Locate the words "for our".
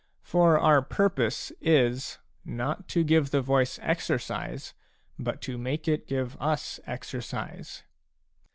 0.23-0.81